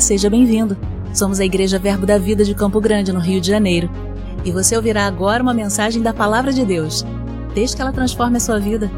[0.00, 0.76] Seja bem-vindo.
[1.14, 3.88] Somos a Igreja Verbo da Vida de Campo Grande, no Rio de Janeiro.
[4.44, 7.02] E você ouvirá agora uma mensagem da Palavra de Deus.
[7.54, 8.90] Desde que ela transforme a sua vida.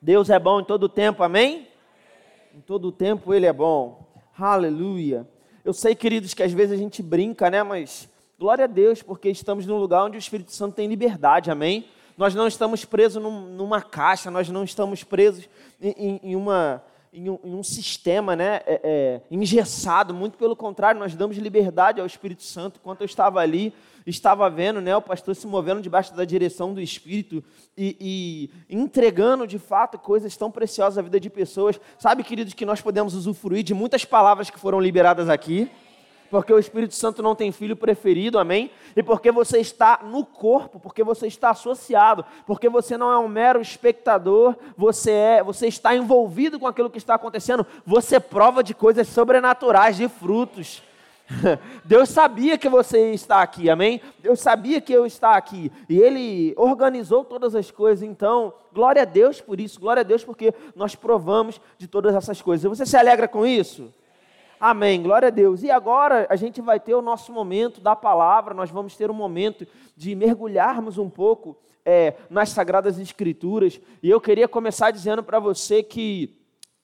[0.00, 1.68] Deus é bom em todo tempo, amém?
[2.54, 4.08] Em todo tempo Ele é bom.
[4.38, 5.28] Aleluia.
[5.64, 7.62] Eu sei, queridos, que às vezes a gente brinca, né?
[7.62, 8.08] Mas
[8.40, 11.84] glória a Deus, porque estamos num lugar onde o Espírito Santo tem liberdade, amém?
[12.16, 15.46] Nós não estamos presos num, numa caixa, nós não estamos presos
[15.78, 16.82] em, em, uma,
[17.12, 22.00] em um, em um, sistema né, é, é, engessado, muito pelo contrário, nós damos liberdade
[22.00, 22.80] ao Espírito Santo.
[22.80, 23.74] Enquanto eu estava ali,
[24.06, 27.44] estava vendo né, o pastor se movendo debaixo da direção do Espírito
[27.76, 31.78] e, e, entregando de fato coisas tão preciosas à vida de pessoas.
[31.98, 35.70] Sabe, queridos, que nós podemos usufruir de muitas palavras que foram liberadas aqui
[36.30, 38.70] porque o Espírito Santo não tem filho preferido, amém?
[38.94, 43.28] E porque você está no corpo, porque você está associado, porque você não é um
[43.28, 48.74] mero espectador, você é, você está envolvido com aquilo que está acontecendo, você prova de
[48.74, 50.82] coisas sobrenaturais, de frutos.
[51.84, 54.00] Deus sabia que você está aqui, amém?
[54.18, 55.70] Deus sabia que eu está aqui.
[55.88, 60.24] E Ele organizou todas as coisas, então, glória a Deus por isso, glória a Deus
[60.24, 62.68] porque nós provamos de todas essas coisas.
[62.68, 63.92] Você se alegra com isso?
[64.60, 65.62] Amém, glória a Deus.
[65.62, 69.14] E agora a gente vai ter o nosso momento da palavra, nós vamos ter um
[69.14, 69.66] momento
[69.96, 73.80] de mergulharmos um pouco é, nas Sagradas Escrituras.
[74.02, 76.39] E eu queria começar dizendo para você que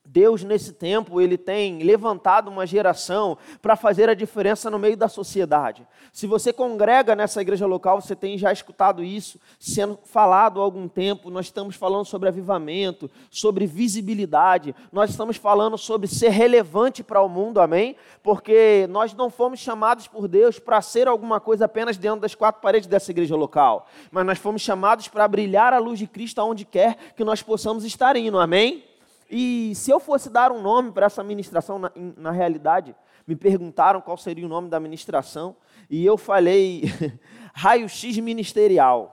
[0.09, 5.09] Deus, nesse tempo, ele tem levantado uma geração para fazer a diferença no meio da
[5.09, 5.87] sociedade.
[6.13, 10.87] Se você congrega nessa igreja local, você tem já escutado isso sendo falado há algum
[10.87, 11.29] tempo.
[11.29, 17.29] Nós estamos falando sobre avivamento, sobre visibilidade, nós estamos falando sobre ser relevante para o
[17.29, 17.97] mundo, amém?
[18.23, 22.63] Porque nós não fomos chamados por Deus para ser alguma coisa apenas dentro das quatro
[22.63, 26.65] paredes dessa igreja local, mas nós fomos chamados para brilhar a luz de Cristo aonde
[26.65, 28.85] quer que nós possamos estar indo, amém?
[29.31, 32.95] E se eu fosse dar um nome para essa ministração, na, na, realidade,
[33.27, 35.57] me perguntaram qual seria o nome da ministração,
[35.91, 36.85] e eu falei
[37.53, 39.13] raio-x ministerial.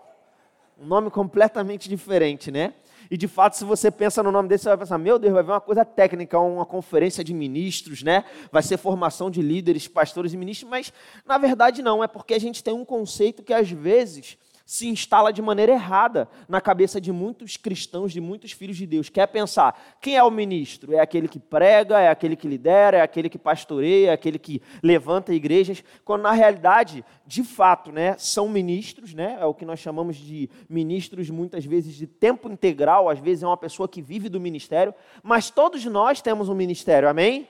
[0.80, 2.74] Um nome completamente diferente, né?
[3.10, 5.44] E de fato, se você pensa no nome desse, você vai pensar: meu Deus, vai
[5.44, 8.24] ver uma coisa técnica, uma conferência de ministros, né?
[8.52, 10.94] Vai ser formação de líderes, pastores e ministros, mas
[11.26, 15.34] na verdade não, é porque a gente tem um conceito que às vezes se instala
[15.34, 19.10] de maneira errada na cabeça de muitos cristãos, de muitos filhos de Deus.
[19.10, 20.94] Quer pensar, quem é o ministro?
[20.94, 24.62] É aquele que prega, é aquele que lidera, é aquele que pastoreia, é aquele que
[24.82, 29.80] levanta igrejas, quando na realidade, de fato, né, são ministros, né, é o que nós
[29.80, 34.30] chamamos de ministros muitas vezes de tempo integral, às vezes é uma pessoa que vive
[34.30, 37.48] do ministério, mas todos nós temos um ministério, amém?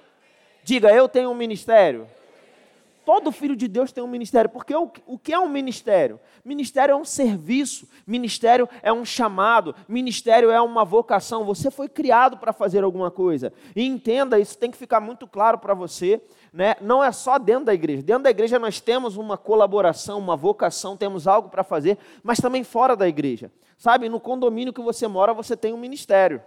[0.64, 2.08] Diga, eu tenho um ministério.
[3.06, 4.50] Todo filho de Deus tem um ministério.
[4.50, 6.20] Porque o, o que é um ministério?
[6.44, 11.44] Ministério é um serviço, ministério é um chamado, ministério é uma vocação.
[11.44, 13.52] Você foi criado para fazer alguma coisa.
[13.76, 16.22] E entenda, isso tem que ficar muito claro para você.
[16.52, 16.76] Né?
[16.80, 18.02] Não é só dentro da igreja.
[18.02, 22.64] Dentro da igreja nós temos uma colaboração, uma vocação, temos algo para fazer, mas também
[22.64, 23.52] fora da igreja.
[23.78, 26.42] Sabe, no condomínio que você mora, você tem um ministério.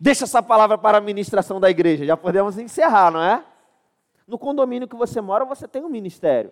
[0.00, 3.44] Deixa essa palavra para a ministração da igreja, já podemos encerrar, não é?
[4.26, 6.50] No condomínio que você mora, você tem um ministério.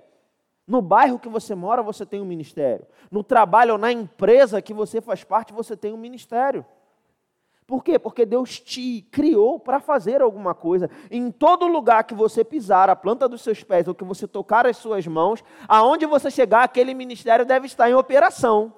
[0.67, 2.87] No bairro que você mora, você tem um ministério.
[3.11, 6.65] No trabalho ou na empresa que você faz parte, você tem um ministério.
[7.67, 7.99] Por quê?
[7.99, 10.91] Porque Deus te criou para fazer alguma coisa.
[11.11, 14.67] Em todo lugar que você pisar, a planta dos seus pés, ou que você tocar
[14.67, 18.75] as suas mãos, aonde você chegar, aquele ministério deve estar em operação.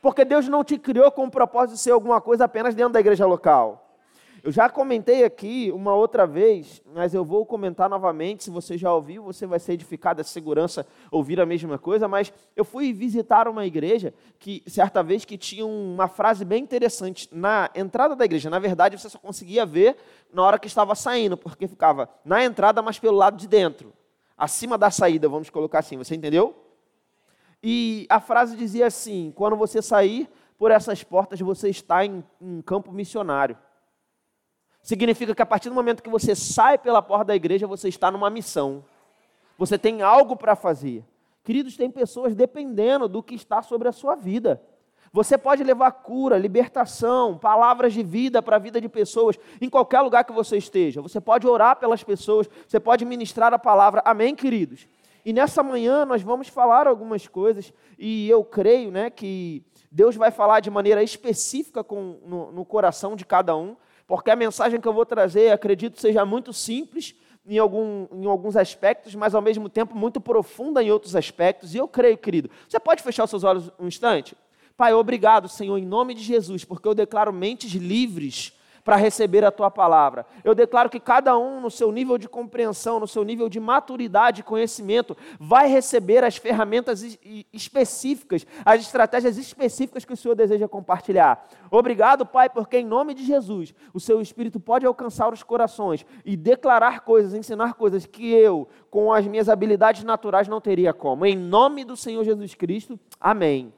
[0.00, 3.00] Porque Deus não te criou com o propósito de ser alguma coisa apenas dentro da
[3.00, 3.87] igreja local.
[4.48, 8.44] Eu já comentei aqui uma outra vez, mas eu vou comentar novamente.
[8.44, 12.08] Se você já ouviu, você vai ser edificado, a segurança ouvir a mesma coisa.
[12.08, 17.28] Mas eu fui visitar uma igreja que, certa vez, que tinha uma frase bem interessante
[17.30, 18.48] na entrada da igreja.
[18.48, 19.98] Na verdade, você só conseguia ver
[20.32, 23.92] na hora que estava saindo, porque ficava na entrada, mas pelo lado de dentro,
[24.34, 25.98] acima da saída, vamos colocar assim.
[25.98, 26.56] Você entendeu?
[27.62, 32.62] E a frase dizia assim: quando você sair por essas portas, você está em um
[32.62, 33.58] campo missionário.
[34.88, 38.10] Significa que a partir do momento que você sai pela porta da igreja, você está
[38.10, 38.82] numa missão.
[39.58, 41.04] Você tem algo para fazer.
[41.44, 44.62] Queridos, tem pessoas dependendo do que está sobre a sua vida.
[45.12, 50.00] Você pode levar cura, libertação, palavras de vida para a vida de pessoas em qualquer
[50.00, 51.02] lugar que você esteja.
[51.02, 54.00] Você pode orar pelas pessoas, você pode ministrar a palavra.
[54.06, 54.88] Amém, queridos?
[55.22, 59.62] E nessa manhã nós vamos falar algumas coisas e eu creio né, que
[59.92, 63.76] Deus vai falar de maneira específica com, no, no coração de cada um
[64.08, 67.14] porque a mensagem que eu vou trazer, acredito, seja muito simples
[67.46, 71.74] em, algum, em alguns aspectos, mas ao mesmo tempo muito profunda em outros aspectos.
[71.74, 72.50] E eu creio, querido.
[72.66, 74.34] Você pode fechar os seus olhos um instante?
[74.78, 78.54] Pai, obrigado, Senhor, em nome de Jesus, porque eu declaro mentes livres
[78.88, 80.24] para receber a tua palavra.
[80.42, 84.40] Eu declaro que cada um, no seu nível de compreensão, no seu nível de maturidade
[84.40, 87.18] e conhecimento, vai receber as ferramentas
[87.52, 91.46] específicas, as estratégias específicas que o Senhor deseja compartilhar.
[91.70, 96.34] Obrigado, Pai, porque em nome de Jesus, o seu Espírito pode alcançar os corações e
[96.34, 101.26] declarar coisas, ensinar coisas que eu, com as minhas habilidades naturais, não teria como.
[101.26, 103.70] Em nome do Senhor Jesus Cristo, amém.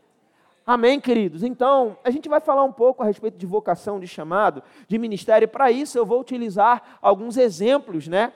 [0.73, 1.43] Amém, queridos?
[1.43, 5.49] Então, a gente vai falar um pouco a respeito de vocação, de chamado, de ministério.
[5.49, 8.33] Para isso, eu vou utilizar alguns exemplos, né,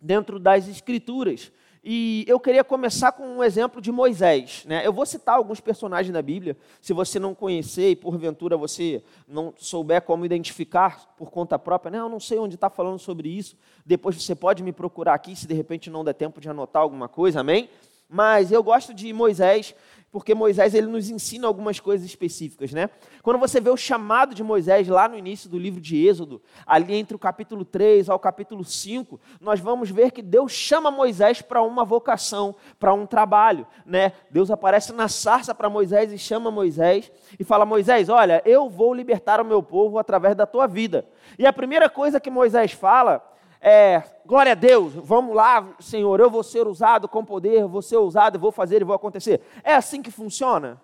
[0.00, 1.52] dentro das Escrituras.
[1.84, 4.64] E eu queria começar com um exemplo de Moisés.
[4.66, 4.84] Né?
[4.84, 6.56] Eu vou citar alguns personagens da Bíblia.
[6.80, 11.98] Se você não conhecer e porventura você não souber como identificar por conta própria, né?
[11.98, 13.56] eu não sei onde está falando sobre isso.
[13.86, 17.08] Depois você pode me procurar aqui, se de repente não der tempo de anotar alguma
[17.08, 17.70] coisa, amém?
[18.08, 19.74] Mas eu gosto de Moisés
[20.12, 22.90] porque Moisés ele nos ensina algumas coisas específicas, né?
[23.22, 26.94] Quando você vê o chamado de Moisés lá no início do livro de Êxodo, ali
[26.94, 31.62] entre o capítulo 3 ao capítulo 5, nós vamos ver que Deus chama Moisés para
[31.62, 34.12] uma vocação, para um trabalho, né?
[34.30, 37.10] Deus aparece na sarça para Moisés e chama Moisés
[37.40, 41.06] e fala: "Moisés, olha, eu vou libertar o meu povo através da tua vida".
[41.38, 43.31] E a primeira coisa que Moisés fala
[43.64, 47.96] é, glória a Deus, vamos lá, Senhor, eu vou ser usado com poder, vou ser
[47.96, 49.40] usado, vou fazer e vou acontecer.
[49.62, 50.82] É assim que funciona?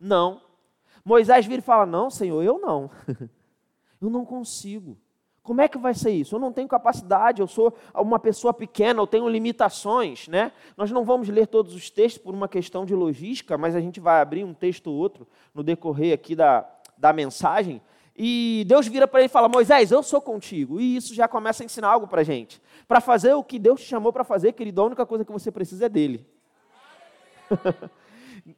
[0.00, 0.40] Não.
[1.04, 2.90] Moisés vira e fala: Não, Senhor, eu não.
[4.00, 4.96] eu não consigo.
[5.42, 6.36] Como é que vai ser isso?
[6.36, 10.50] Eu não tenho capacidade, eu sou uma pessoa pequena, eu tenho limitações, né?
[10.78, 14.00] Nós não vamos ler todos os textos por uma questão de logística, mas a gente
[14.00, 16.66] vai abrir um texto ou outro no decorrer aqui da,
[16.96, 17.82] da mensagem
[18.16, 20.80] e Deus vira para ele e fala: Moisés, eu sou contigo.
[20.80, 22.60] E isso já começa a ensinar algo para a gente.
[22.86, 25.50] Para fazer o que Deus te chamou para fazer, querido, a única coisa que você
[25.50, 26.24] precisa é dele.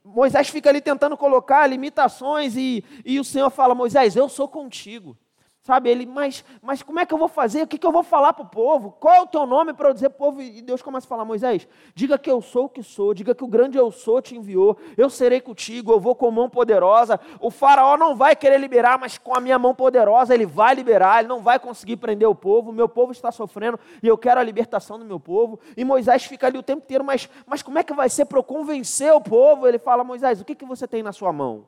[0.04, 5.16] Moisés fica ali tentando colocar limitações e, e o Senhor fala: Moisés, eu sou contigo.
[5.66, 7.62] Sabe, ele, mas, mas como é que eu vou fazer?
[7.62, 8.92] O que, que eu vou falar para o povo?
[9.00, 10.40] Qual é o teu nome para eu dizer povo?
[10.40, 13.42] E Deus começa a falar, Moisés, diga que eu sou o que sou, diga que
[13.42, 17.18] o grande eu sou te enviou, eu serei contigo, eu vou com mão poderosa.
[17.40, 21.18] O faraó não vai querer liberar, mas com a minha mão poderosa ele vai liberar,
[21.18, 24.44] ele não vai conseguir prender o povo, meu povo está sofrendo e eu quero a
[24.44, 25.58] libertação do meu povo.
[25.76, 28.38] E Moisés fica ali o tempo inteiro, mas, mas como é que vai ser para
[28.38, 29.66] eu convencer o povo?
[29.66, 31.66] Ele fala, Moisés, o que, que você tem na sua mão?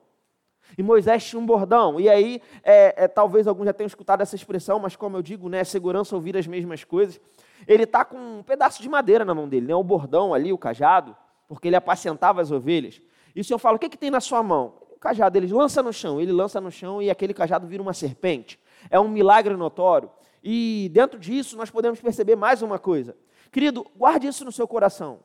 [0.77, 1.99] E Moisés tinha um bordão.
[1.99, 5.49] E aí, é, é, talvez alguns já tenham escutado essa expressão, mas como eu digo,
[5.49, 7.21] né, segurança ouvir as mesmas coisas.
[7.67, 10.59] Ele está com um pedaço de madeira na mão dele, né, o bordão ali, o
[10.59, 11.17] cajado,
[11.47, 13.01] porque ele apacentava as ovelhas.
[13.35, 14.75] E o Senhor fala: O que, que tem na sua mão?
[14.91, 16.21] O cajado, ele lança no chão.
[16.21, 18.59] Ele lança no chão e aquele cajado vira uma serpente.
[18.91, 20.11] É um milagre notório.
[20.43, 23.17] E dentro disso, nós podemos perceber mais uma coisa.
[23.51, 25.21] Querido, guarde isso no seu coração.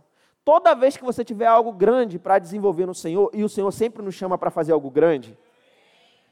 [0.46, 4.04] Toda vez que você tiver algo grande para desenvolver no Senhor, e o Senhor sempre
[4.04, 5.38] nos chama para fazer algo grande,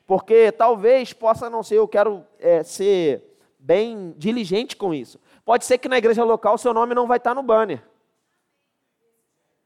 [0.05, 5.19] porque talvez possa não ser, eu quero é, ser bem diligente com isso.
[5.45, 7.81] Pode ser que na igreja local seu nome não vai estar no banner.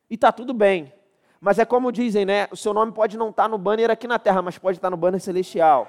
[0.10, 0.94] E está tudo bem.
[1.40, 2.48] Mas é como dizem, né?
[2.52, 4.98] O seu nome pode não estar no banner aqui na terra, mas pode estar no
[4.98, 5.88] banner celestial.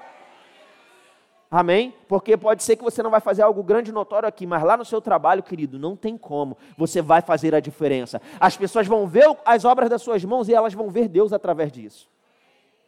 [1.49, 1.93] Amém?
[2.07, 4.75] Porque pode ser que você não vai fazer algo grande e notório aqui, mas lá
[4.75, 6.57] no seu trabalho, querido, não tem como.
[6.77, 8.21] Você vai fazer a diferença.
[8.39, 11.71] As pessoas vão ver as obras das suas mãos e elas vão ver Deus através
[11.71, 12.09] disso.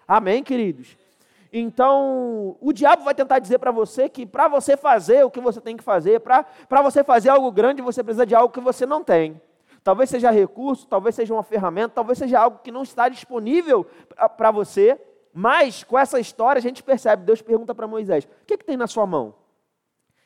[0.06, 0.98] Amém, queridos?
[1.54, 5.62] Então, o diabo vai tentar dizer para você que para você fazer o que você
[5.62, 6.46] tem que fazer, para
[6.84, 9.42] você fazer algo grande, você precisa de algo que você não tem.
[9.84, 13.88] Talvez seja recurso, talvez seja uma ferramenta, talvez seja algo que não está disponível
[14.38, 15.00] para você.
[15.34, 18.78] Mas com essa história a gente percebe, Deus pergunta para Moisés: o que, que tem
[18.78, 19.36] na sua mão?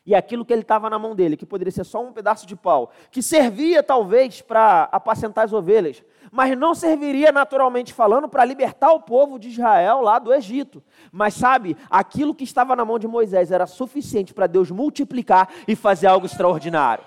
[0.06, 2.58] E aquilo que ele estava na mão dele, que poderia ser só um pedaço de
[2.58, 8.92] pau, que servia talvez para apacentar as ovelhas, mas não serviria naturalmente falando para libertar
[8.92, 10.84] o povo de Israel lá do Egito.
[11.10, 15.76] Mas sabe, aquilo que estava na mão de Moisés era suficiente para Deus multiplicar e
[15.76, 17.06] fazer algo extraordinário.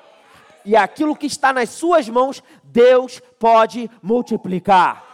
[0.64, 5.04] E aquilo que está nas suas mãos, Deus pode multiplicar.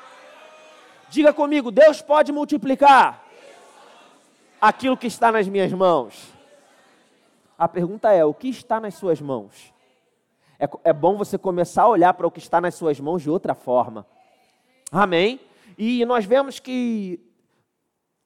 [1.12, 3.22] Diga comigo, Deus pode multiplicar
[4.58, 6.32] aquilo que está nas minhas mãos.
[7.58, 9.74] A pergunta é: o que está nas suas mãos?
[10.58, 13.28] É, é bom você começar a olhar para o que está nas suas mãos de
[13.28, 14.06] outra forma.
[14.90, 15.38] Amém?
[15.76, 17.20] E nós vemos que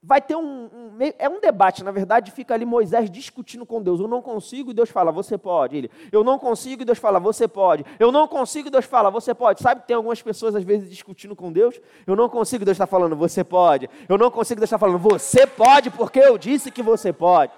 [0.07, 3.99] vai ter um, um, é um debate, na verdade, fica ali Moisés discutindo com Deus.
[3.99, 5.77] Eu não consigo e Deus fala, você pode.
[5.77, 7.85] Ele, eu não consigo e Deus fala, você pode.
[7.99, 9.61] Eu não consigo e Deus fala, você pode.
[9.61, 11.81] Sabe que tem algumas pessoas às vezes discutindo com Deus?
[12.07, 13.91] Eu não consigo Deus está falando, você pode.
[14.09, 17.51] Eu não consigo Deus está falando, você pode porque eu disse que você pode.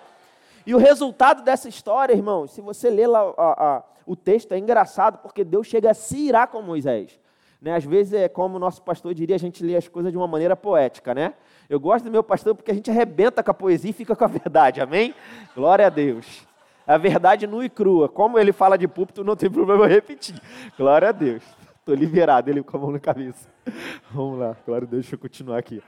[0.67, 4.59] E o resultado dessa história, irmãos, se você ler lá a, a, o texto, é
[4.59, 7.19] engraçado, porque Deus chega a se irar com Moisés.
[7.61, 7.75] Né?
[7.75, 10.29] Às vezes é como o nosso pastor diria, a gente lê as coisas de uma
[10.29, 11.35] maneira poética, né?
[11.69, 14.25] Eu gosto do meu pastor porque a gente arrebenta com a poesia e fica com
[14.25, 15.15] a verdade, amém?
[15.55, 16.47] Glória a Deus.
[16.87, 18.09] A verdade nua e crua.
[18.09, 20.41] Como ele fala de púlpito, não tem problema eu repetir.
[20.77, 21.43] Glória a Deus.
[21.79, 23.49] Estou liberado, ele com a mão na cabeça.
[24.11, 25.83] Vamos lá, glória a Deus, deixa eu continuar aqui.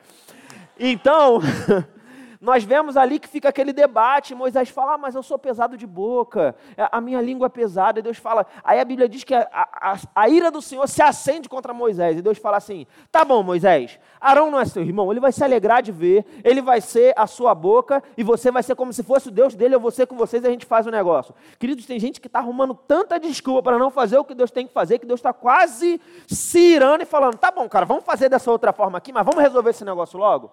[0.79, 1.41] Então,
[2.41, 4.35] nós vemos ali que fica aquele debate.
[4.35, 7.99] Moisés fala, ah, mas eu sou pesado de boca, é, a minha língua é pesada.
[7.99, 11.03] E Deus fala, aí a Bíblia diz que a, a, a ira do Senhor se
[11.03, 12.17] acende contra Moisés.
[12.17, 15.45] E Deus fala assim: tá bom, Moisés, Arão não é seu irmão, ele vai se
[15.45, 19.03] alegrar de ver, ele vai ser a sua boca, e você vai ser como se
[19.03, 21.35] fosse o Deus dele, eu vou ser com vocês e a gente faz o negócio.
[21.59, 24.67] Queridos, tem gente que está arrumando tanta desculpa para não fazer o que Deus tem
[24.67, 28.31] que fazer, que Deus está quase se irando e falando: tá bom, cara, vamos fazer
[28.31, 30.51] dessa outra forma aqui, mas vamos resolver esse negócio logo.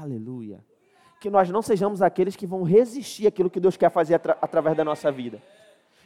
[0.00, 0.64] Aleluia.
[1.20, 4.76] Que nós não sejamos aqueles que vão resistir àquilo que Deus quer fazer atra através
[4.76, 5.40] da nossa vida.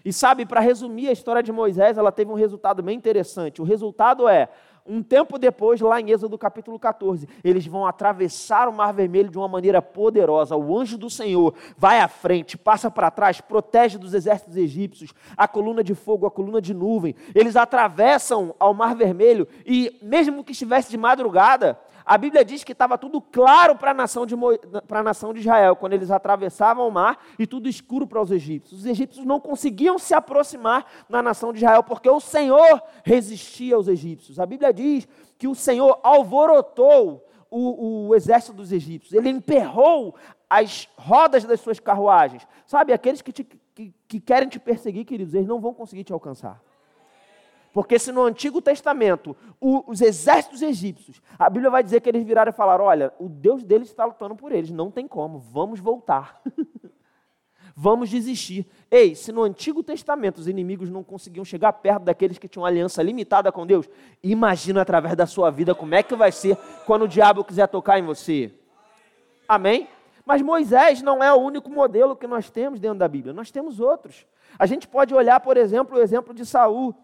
[0.05, 3.61] E sabe, para resumir a história de Moisés, ela teve um resultado bem interessante.
[3.61, 4.49] O resultado é,
[4.87, 9.37] um tempo depois, lá em Êxodo capítulo 14, eles vão atravessar o Mar Vermelho de
[9.37, 10.57] uma maneira poderosa.
[10.57, 15.47] O anjo do Senhor vai à frente, passa para trás, protege dos exércitos egípcios, a
[15.47, 17.15] coluna de fogo, a coluna de nuvem.
[17.35, 21.79] Eles atravessam ao Mar Vermelho e, mesmo que estivesse de madrugada,
[22.09, 24.35] a Bíblia diz que estava tudo claro para a nação, de
[25.05, 28.81] nação de Israel, quando eles atravessavam o mar e tudo escuro para os egípcios.
[28.81, 33.89] Os egípcios não conseguiam se aproximar na nação de Israel, porque o Senhor resistia aos
[33.89, 34.41] egípcios.
[34.41, 40.15] A Bíblia diz que o Senhor alvorotou o, o exército dos egípcios, ele emperrou
[40.49, 42.49] as rodas das suas carruagens.
[42.67, 46.13] Sabe, aqueles que, te, que, que querem te perseguir, queridos, eles não vão conseguir te
[46.13, 46.59] alcançar.
[47.73, 52.25] Porque se no Antigo Testamento o, os exércitos egípcios, a Bíblia vai dizer que eles
[52.25, 55.81] viraram e falaram: olha, o Deus deles está lutando por eles, não tem como, vamos
[55.81, 56.41] voltar.
[57.81, 58.67] vamos desistir.
[58.91, 63.01] Ei, se no Antigo Testamento os inimigos não conseguiam chegar perto daqueles que tinham aliança
[63.05, 63.89] limitada com Deus,
[64.21, 67.97] imagina através da sua vida como é que vai ser quando o diabo quiser tocar
[67.97, 68.53] em você.
[69.47, 69.87] Amém?
[70.27, 73.79] Mas Moisés não é o único modelo que nós temos dentro da Bíblia, nós temos
[73.79, 74.27] outros.
[74.59, 76.95] A gente pode olhar, por exemplo, o exemplo de Saul.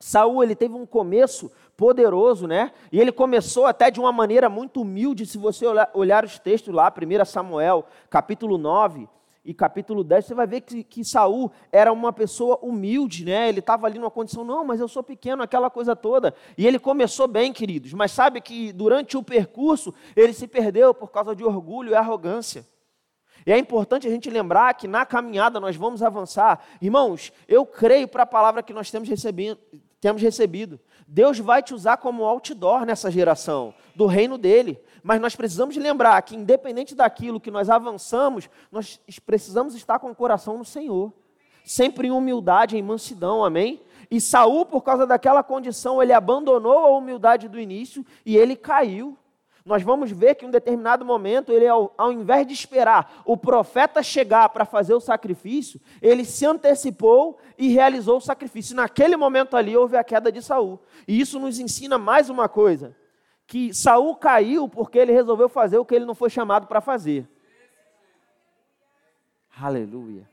[0.00, 2.72] Saul ele teve um começo poderoso, né?
[2.90, 6.90] E ele começou até de uma maneira muito humilde, se você olhar, os textos lá,
[6.90, 9.06] 1 Samuel, capítulo 9
[9.44, 13.48] e capítulo 10, você vai ver que, que Saul era uma pessoa humilde, né?
[13.48, 16.34] Ele estava ali numa condição, não, mas eu sou pequeno, aquela coisa toda.
[16.56, 21.10] E ele começou bem, queridos, mas sabe que durante o percurso ele se perdeu por
[21.10, 22.66] causa de orgulho e arrogância.
[23.46, 26.62] E é importante a gente lembrar que na caminhada nós vamos avançar.
[26.80, 29.58] Irmãos, eu creio para a palavra que nós temos recebido,
[30.00, 30.80] temos recebido.
[31.06, 34.80] Deus vai te usar como outdoor nessa geração, do reino dele.
[35.02, 40.14] Mas nós precisamos lembrar que, independente daquilo que nós avançamos, nós precisamos estar com o
[40.14, 41.12] coração no Senhor.
[41.64, 43.82] Sempre em humildade, em mansidão, amém?
[44.10, 49.16] E Saul, por causa daquela condição, ele abandonou a humildade do início e ele caiu
[49.70, 53.36] nós vamos ver que em um determinado momento, ele, ao, ao invés de esperar o
[53.36, 58.74] profeta chegar para fazer o sacrifício, ele se antecipou e realizou o sacrifício.
[58.74, 60.80] Naquele momento ali houve a queda de Saul.
[61.06, 62.96] E isso nos ensina mais uma coisa:
[63.46, 67.30] que Saul caiu porque ele resolveu fazer o que ele não foi chamado para fazer.
[69.56, 70.28] Aleluia.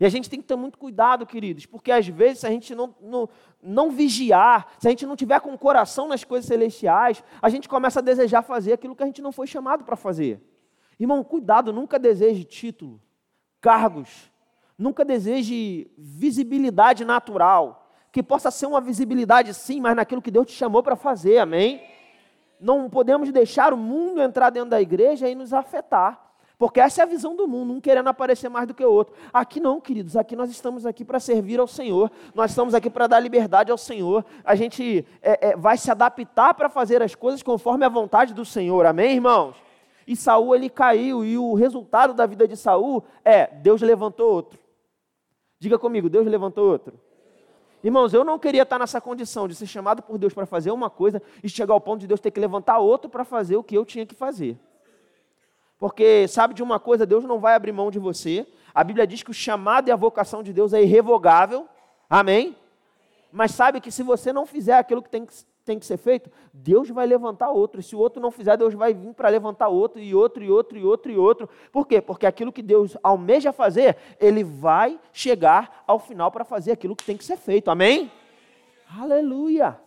[0.00, 2.74] E a gente tem que ter muito cuidado, queridos, porque às vezes, se a gente
[2.74, 3.28] não, não,
[3.62, 7.68] não vigiar, se a gente não tiver com o coração nas coisas celestiais, a gente
[7.68, 10.40] começa a desejar fazer aquilo que a gente não foi chamado para fazer.
[10.98, 12.98] Irmão, cuidado, nunca deseje título,
[13.60, 14.32] cargos,
[14.78, 20.52] nunca deseje visibilidade natural, que possa ser uma visibilidade sim, mas naquilo que Deus te
[20.52, 21.86] chamou para fazer, amém?
[22.58, 26.29] Não podemos deixar o mundo entrar dentro da igreja e nos afetar.
[26.60, 29.14] Porque essa é a visão do mundo, um querendo aparecer mais do que o outro.
[29.32, 33.06] Aqui não, queridos, aqui nós estamos aqui para servir ao Senhor, nós estamos aqui para
[33.06, 34.22] dar liberdade ao Senhor.
[34.44, 38.44] A gente é, é, vai se adaptar para fazer as coisas conforme a vontade do
[38.44, 39.56] Senhor, amém, irmãos?
[40.06, 44.58] E Saul ele caiu, e o resultado da vida de Saul é Deus levantou outro.
[45.58, 46.92] Diga comigo, Deus levantou outro.
[47.82, 50.90] Irmãos, eu não queria estar nessa condição de ser chamado por Deus para fazer uma
[50.90, 53.74] coisa e chegar ao ponto de Deus ter que levantar outro para fazer o que
[53.74, 54.58] eu tinha que fazer.
[55.80, 58.46] Porque sabe de uma coisa, Deus não vai abrir mão de você.
[58.74, 61.66] A Bíblia diz que o chamado e a vocação de Deus é irrevogável.
[62.08, 62.54] Amém?
[63.32, 65.32] Mas sabe que se você não fizer aquilo que tem que,
[65.64, 67.80] tem que ser feito, Deus vai levantar outro.
[67.80, 70.50] E se o outro não fizer, Deus vai vir para levantar outro, e outro, e
[70.50, 71.48] outro, e outro, e outro.
[71.72, 71.98] Por quê?
[72.02, 77.04] Porque aquilo que Deus almeja fazer, Ele vai chegar ao final para fazer aquilo que
[77.04, 77.70] tem que ser feito.
[77.70, 78.12] Amém?
[79.00, 79.80] Aleluia!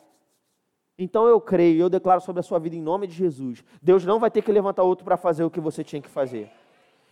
[0.97, 3.63] Então eu creio, eu declaro sobre a sua vida em nome de Jesus.
[3.81, 6.51] Deus não vai ter que levantar outro para fazer o que você tinha que fazer.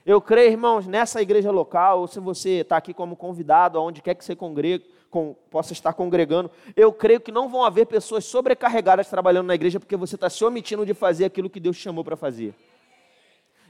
[0.05, 4.15] Eu creio, irmãos, nessa igreja local, ou se você está aqui como convidado, aonde quer
[4.15, 9.09] que você congregue, com, possa estar congregando, eu creio que não vão haver pessoas sobrecarregadas
[9.09, 12.03] trabalhando na igreja porque você está se omitindo de fazer aquilo que Deus te chamou
[12.03, 12.55] para fazer.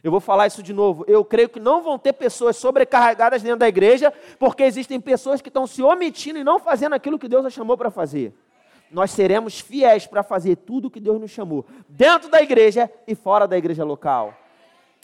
[0.03, 1.03] Eu vou falar isso de novo.
[1.07, 5.49] Eu creio que não vão ter pessoas sobrecarregadas dentro da igreja, porque existem pessoas que
[5.49, 8.33] estão se omitindo e não fazendo aquilo que Deus a chamou para fazer.
[8.91, 13.15] Nós seremos fiéis para fazer tudo o que Deus nos chamou, dentro da igreja e
[13.15, 14.33] fora da igreja local.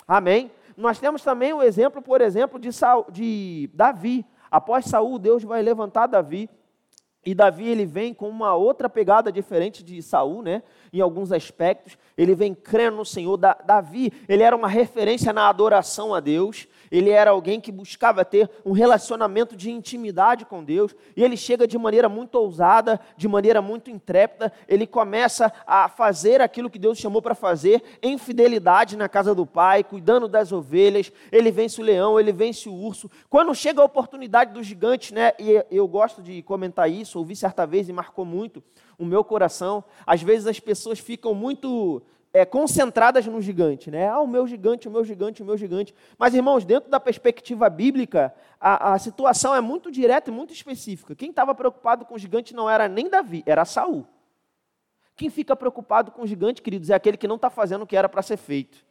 [0.07, 0.51] Amém?
[0.75, 4.25] Nós temos também o exemplo, por exemplo, de, Saul, de Davi.
[4.51, 6.49] Após Saul, Deus vai levantar Davi.
[7.25, 10.63] E Davi ele vem com uma outra pegada diferente de Saul, né?
[10.93, 13.37] Em alguns aspectos, ele vem crendo no Senhor.
[13.37, 18.49] Davi, ele era uma referência na adoração a Deus ele era alguém que buscava ter
[18.65, 23.61] um relacionamento de intimidade com Deus, e ele chega de maneira muito ousada, de maneira
[23.61, 29.09] muito intrépida, ele começa a fazer aquilo que Deus chamou para fazer, em fidelidade na
[29.09, 33.09] casa do pai, cuidando das ovelhas, ele vence o leão, ele vence o urso.
[33.29, 37.65] Quando chega a oportunidade do gigante, né, e eu gosto de comentar isso, ouvi certa
[37.65, 38.63] vez e marcou muito
[38.97, 42.01] o meu coração, às vezes as pessoas ficam muito
[42.33, 44.07] é, concentradas no gigante, né?
[44.07, 45.93] Ah, o meu gigante, o meu gigante, o meu gigante.
[46.17, 51.15] Mas, irmãos, dentro da perspectiva bíblica, a, a situação é muito direta e muito específica.
[51.15, 54.05] Quem estava preocupado com o gigante não era nem Davi, era Saul.
[55.15, 57.97] Quem fica preocupado com o gigante, queridos, é aquele que não está fazendo o que
[57.97, 58.85] era para ser feito.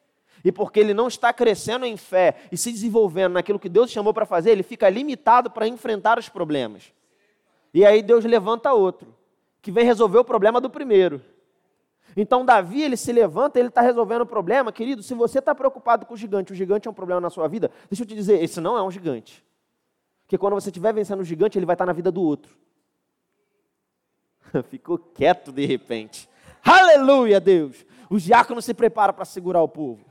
[0.45, 4.13] E porque ele não está crescendo em fé e se desenvolvendo naquilo que Deus chamou
[4.13, 6.93] para fazer, ele fica limitado para enfrentar os problemas.
[7.73, 9.15] E aí Deus levanta outro,
[9.63, 11.23] que vem resolver o problema do primeiro.
[12.17, 14.73] Então Davi, ele se levanta, ele está resolvendo o problema.
[14.73, 17.47] Querido, se você está preocupado com o gigante, o gigante é um problema na sua
[17.47, 19.45] vida, deixa eu te dizer, esse não é um gigante.
[20.23, 22.57] Porque quando você estiver vencendo o gigante, ele vai estar tá na vida do outro.
[24.71, 26.29] Ficou quieto de repente.
[26.65, 27.85] Aleluia, Deus!
[28.09, 30.05] Os diáconos se preparam para segurar o povo.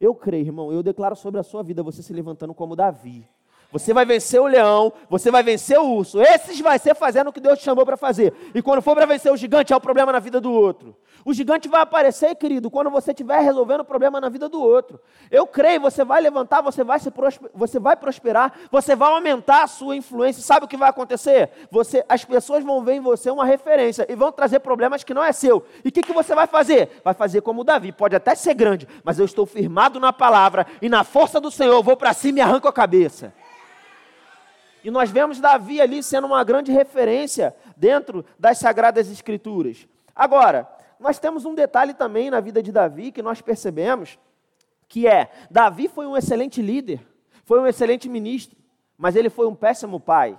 [0.00, 3.26] Eu creio, irmão, eu declaro sobre a sua vida você se levantando como Davi.
[3.72, 6.20] Você vai vencer o leão, você vai vencer o urso.
[6.20, 8.34] Esses vai ser fazendo o que Deus te chamou para fazer.
[8.54, 10.94] E quando for para vencer o gigante, é o problema na vida do outro.
[11.24, 15.00] O gigante vai aparecer, querido, quando você estiver resolvendo o problema na vida do outro.
[15.30, 17.10] Eu creio, você vai levantar, você vai, se
[17.54, 20.42] você vai prosperar, você vai aumentar a sua influência.
[20.42, 21.50] Sabe o que vai acontecer?
[21.70, 25.24] Você, as pessoas vão ver em você uma referência e vão trazer problemas que não
[25.24, 25.64] é seu.
[25.82, 27.00] E o que, que você vai fazer?
[27.02, 27.90] Vai fazer como Davi.
[27.90, 31.72] Pode até ser grande, mas eu estou firmado na palavra e na força do Senhor.
[31.72, 33.32] Eu vou para cima e arranco a cabeça.
[34.84, 39.86] E nós vemos Davi ali sendo uma grande referência dentro das Sagradas Escrituras.
[40.14, 40.68] Agora,
[40.98, 44.18] nós temos um detalhe também na vida de Davi que nós percebemos,
[44.88, 47.00] que é, Davi foi um excelente líder,
[47.44, 48.56] foi um excelente ministro,
[48.96, 50.38] mas ele foi um péssimo pai.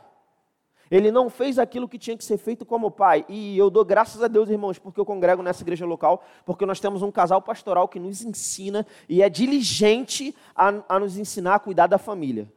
[0.92, 3.26] Ele não fez aquilo que tinha que ser feito como pai.
[3.28, 6.80] E eu dou graças a Deus, irmãos, porque eu congrego nessa igreja local, porque nós
[6.80, 11.60] temos um casal pastoral que nos ensina e é diligente a, a nos ensinar a
[11.60, 12.48] cuidar da família.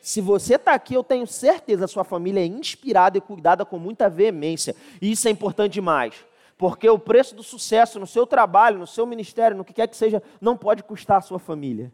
[0.00, 4.08] Se você está aqui, eu tenho certeza sua família é inspirada e cuidada com muita
[4.08, 4.74] veemência.
[5.00, 6.14] E isso é importante demais.
[6.56, 9.96] Porque o preço do sucesso no seu trabalho, no seu ministério, no que quer que
[9.96, 11.92] seja, não pode custar a sua família.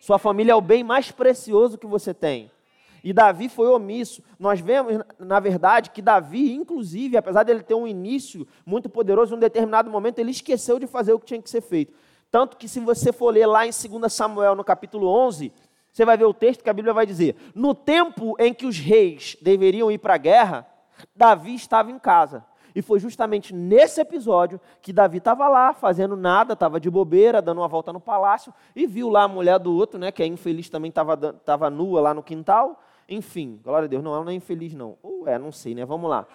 [0.00, 2.50] Sua família é o bem mais precioso que você tem.
[3.04, 4.22] E Davi foi omisso.
[4.38, 9.36] Nós vemos, na verdade, que Davi, inclusive, apesar dele ter um início muito poderoso, em
[9.36, 11.92] um determinado momento, ele esqueceu de fazer o que tinha que ser feito.
[12.30, 15.52] Tanto que, se você for ler lá em 2 Samuel, no capítulo 11,
[15.92, 18.78] você vai ver o texto que a Bíblia vai dizer: No tempo em que os
[18.78, 20.66] reis deveriam ir para a guerra,
[21.14, 22.44] Davi estava em casa.
[22.74, 27.60] E foi justamente nesse episódio que Davi estava lá, fazendo nada, estava de bobeira, dando
[27.60, 30.70] uma volta no palácio, e viu lá a mulher do outro, né, que é infeliz
[30.70, 32.80] também, estava nua lá no quintal.
[33.06, 34.96] Enfim, glória a Deus, não, ela não é infeliz, não.
[35.02, 35.84] Ou é, não sei, né?
[35.84, 36.26] Vamos lá.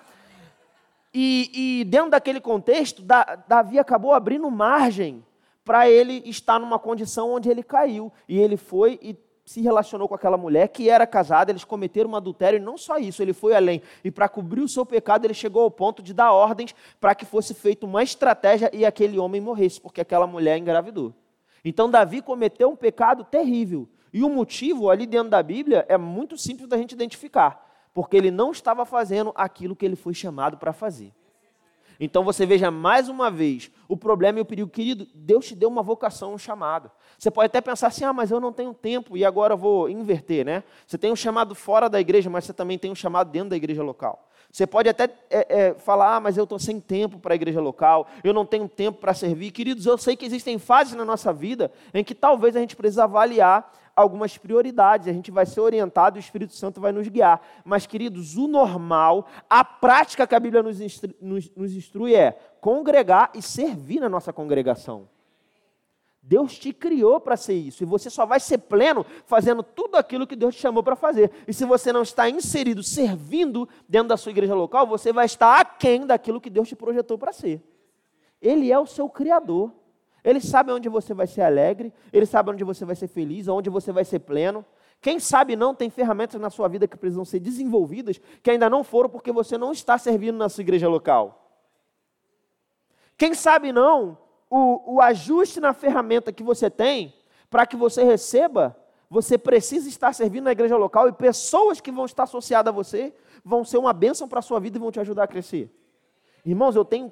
[1.12, 3.02] E, e dentro daquele contexto,
[3.48, 5.26] Davi acabou abrindo margem
[5.66, 8.12] para ele estar numa condição onde ele caiu.
[8.30, 9.16] E ele foi e
[9.48, 12.98] se relacionou com aquela mulher que era casada, eles cometeram um adultério, e não só
[12.98, 13.82] isso, ele foi além.
[14.04, 17.24] E para cobrir o seu pecado, ele chegou ao ponto de dar ordens para que
[17.26, 21.14] fosse feita uma estratégia e aquele homem morresse, porque aquela mulher engravidou.
[21.64, 23.88] Então, Davi cometeu um pecado terrível.
[24.12, 28.32] E o motivo ali dentro da Bíblia é muito simples da gente identificar, porque ele
[28.32, 31.14] não estava fazendo aquilo que ele foi chamado para fazer.
[32.00, 34.70] Então você veja mais uma vez o problema e o perigo.
[34.70, 36.92] Querido, Deus te deu uma vocação, um chamado.
[37.18, 39.90] Você pode até pensar assim, ah, mas eu não tenho tempo e agora eu vou
[39.90, 40.64] inverter, né?
[40.86, 43.56] Você tem um chamado fora da igreja, mas você também tem um chamado dentro da
[43.56, 44.28] igreja local.
[44.52, 47.60] Você pode até é, é, falar, ah, mas eu estou sem tempo para a igreja
[47.60, 49.52] local, eu não tenho tempo para servir.
[49.52, 53.04] Queridos, eu sei que existem fases na nossa vida em que talvez a gente precisa
[53.04, 57.42] avaliar algumas prioridades, a gente vai ser orientado e o Espírito Santo vai nos guiar.
[57.66, 60.78] Mas, queridos, o normal, a prática que a Bíblia nos
[61.20, 65.10] nos, nos instrui é congregar e servir na nossa congregação.
[66.22, 67.82] Deus te criou para ser isso.
[67.82, 71.32] E você só vai ser pleno fazendo tudo aquilo que Deus te chamou para fazer.
[71.48, 75.60] E se você não está inserido, servindo dentro da sua igreja local, você vai estar
[75.62, 77.64] aquém daquilo que Deus te projetou para ser.
[78.42, 79.72] Ele é o seu Criador.
[80.24, 83.70] Ele sabe onde você vai ser alegre, ele sabe onde você vai ser feliz, onde
[83.70, 84.66] você vai ser pleno.
[85.00, 88.84] Quem sabe não tem ferramentas na sua vida que precisam ser desenvolvidas, que ainda não
[88.84, 91.44] foram porque você não está servindo na sua igreja local.
[93.18, 94.18] Quem sabe não
[94.50, 97.14] o, o ajuste na ferramenta que você tem
[97.50, 98.78] para que você receba,
[99.10, 103.14] você precisa estar servindo na igreja local e pessoas que vão estar associadas a você
[103.44, 105.74] vão ser uma bênção para a sua vida e vão te ajudar a crescer.
[106.46, 107.12] Irmãos, eu tenho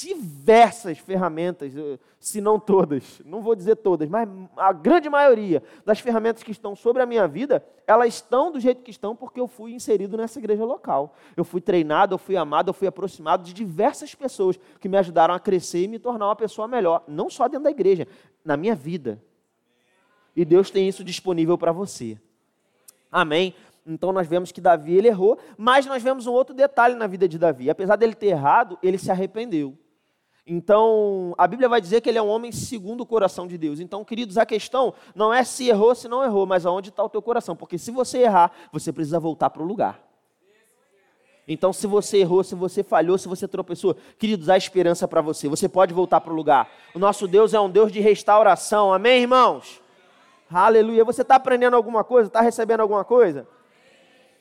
[0.00, 1.72] diversas ferramentas,
[2.18, 6.74] se não todas, não vou dizer todas, mas a grande maioria das ferramentas que estão
[6.74, 10.38] sobre a minha vida, elas estão do jeito que estão porque eu fui inserido nessa
[10.38, 11.14] igreja local.
[11.36, 15.34] Eu fui treinado, eu fui amado, eu fui aproximado de diversas pessoas que me ajudaram
[15.34, 18.08] a crescer e me tornar uma pessoa melhor, não só dentro da igreja,
[18.42, 19.22] na minha vida.
[20.34, 22.18] E Deus tem isso disponível para você.
[23.12, 23.54] Amém.
[23.86, 27.28] Então nós vemos que Davi ele errou, mas nós vemos um outro detalhe na vida
[27.28, 27.68] de Davi.
[27.68, 29.76] Apesar dele ter errado, ele se arrependeu.
[30.52, 33.78] Então, a Bíblia vai dizer que ele é um homem segundo o coração de Deus.
[33.78, 37.08] Então, queridos, a questão não é se errou, se não errou, mas aonde está o
[37.08, 37.54] teu coração.
[37.54, 40.04] Porque se você errar, você precisa voltar para o lugar.
[41.46, 45.48] Então, se você errou, se você falhou, se você tropeçou, queridos, há esperança para você.
[45.48, 46.68] Você pode voltar para o lugar.
[46.96, 48.92] O nosso Deus é um Deus de restauração.
[48.92, 49.80] Amém, irmãos?
[50.50, 51.04] Aleluia.
[51.04, 52.26] Você está aprendendo alguma coisa?
[52.26, 53.46] Está recebendo alguma coisa?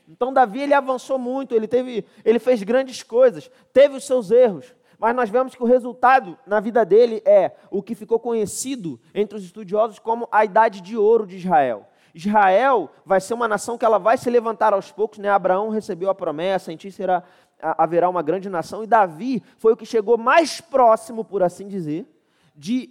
[0.07, 4.73] Então, Davi, ele avançou muito, ele, teve, ele fez grandes coisas, teve os seus erros,
[4.99, 9.37] mas nós vemos que o resultado na vida dele é o que ficou conhecido entre
[9.37, 11.87] os estudiosos como a idade de ouro de Israel.
[12.13, 15.29] Israel vai ser uma nação que ela vai se levantar aos poucos, né?
[15.29, 17.23] Abraão recebeu a promessa, em ti será,
[17.61, 22.05] haverá uma grande nação, e Davi foi o que chegou mais próximo, por assim dizer,
[22.53, 22.89] de,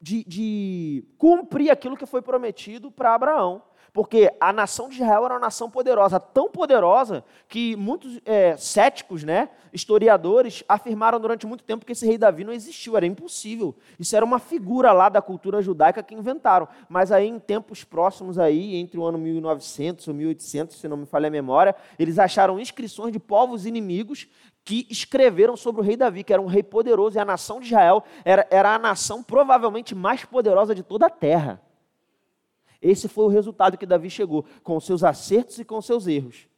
[0.00, 3.62] de, de cumprir aquilo que foi prometido para Abraão.
[3.98, 9.24] Porque a nação de Israel era uma nação poderosa, tão poderosa que muitos é, céticos,
[9.24, 13.74] né, historiadores, afirmaram durante muito tempo que esse rei Davi não existiu, era impossível.
[13.98, 16.68] Isso era uma figura lá da cultura judaica que inventaram.
[16.88, 21.04] Mas aí, em tempos próximos, aí, entre o ano 1900 ou 1800, se não me
[21.04, 24.28] falha a memória, eles acharam inscrições de povos inimigos
[24.64, 27.66] que escreveram sobre o rei Davi, que era um rei poderoso, e a nação de
[27.66, 31.60] Israel era, era a nação provavelmente mais poderosa de toda a terra.
[32.80, 36.48] Esse foi o resultado que Davi chegou, com seus acertos e com seus erros.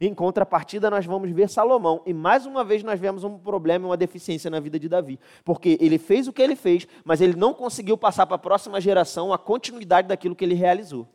[0.00, 3.96] Em contrapartida, nós vamos ver Salomão, e mais uma vez nós vemos um problema, uma
[3.96, 7.52] deficiência na vida de Davi, porque ele fez o que ele fez, mas ele não
[7.52, 11.08] conseguiu passar para a próxima geração a continuidade daquilo que ele realizou.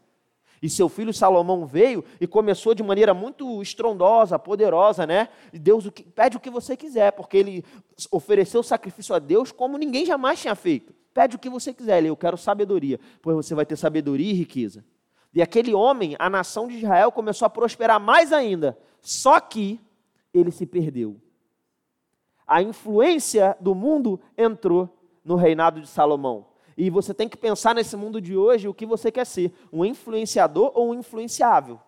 [0.61, 5.27] E seu filho Salomão veio e começou de maneira muito estrondosa, poderosa, né?
[5.51, 7.65] E Deus pede o que você quiser, porque ele
[8.09, 10.93] ofereceu sacrifício a Deus como ninguém jamais tinha feito.
[11.13, 14.33] Pede o que você quiser, ele, eu quero sabedoria, pois você vai ter sabedoria e
[14.33, 14.83] riqueza.
[15.33, 18.77] E aquele homem, a nação de Israel, começou a prosperar mais ainda.
[19.01, 19.79] Só que
[20.33, 21.19] ele se perdeu.
[22.45, 24.89] A influência do mundo entrou
[25.23, 26.45] no reinado de Salomão.
[26.75, 29.85] E você tem que pensar nesse mundo de hoje o que você quer ser: um
[29.85, 31.79] influenciador ou um influenciável.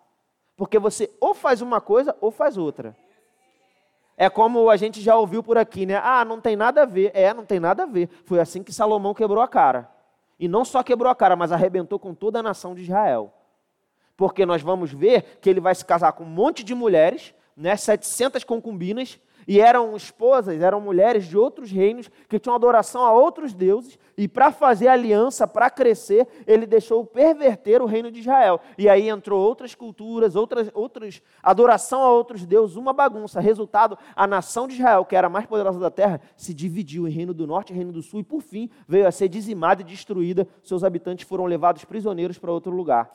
[0.55, 2.95] Porque você ou faz uma coisa ou faz outra.
[4.17, 5.99] É como a gente já ouviu por aqui, né?
[6.01, 7.12] Ah, não tem nada a ver.
[7.13, 8.10] É, não tem nada a ver.
[8.25, 9.89] Foi assim que Salomão quebrou a cara.
[10.39, 13.34] E não só quebrou a cara, mas arrebentou com toda a nação de Israel.
[14.15, 17.75] Porque nós vamos ver que ele vai se casar com um monte de mulheres, né?
[17.75, 23.53] 700 concubinas, e eram esposas, eram mulheres de outros reinos que tinham adoração a outros
[23.53, 28.60] deuses, e para fazer aliança, para crescer, ele deixou perverter o reino de Israel.
[28.77, 33.41] E aí entrou outras culturas, outras, outras adoração a outros deuses, uma bagunça.
[33.41, 37.12] Resultado, a nação de Israel, que era a mais poderosa da terra, se dividiu em
[37.12, 39.86] reino do norte e reino do sul, e por fim veio a ser dizimada e
[39.86, 40.47] destruída.
[40.63, 43.12] Seus habitantes foram levados prisioneiros para outro lugar.